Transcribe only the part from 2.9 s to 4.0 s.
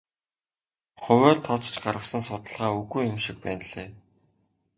юм шиг байна лээ.